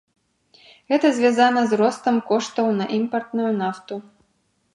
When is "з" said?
1.73-1.79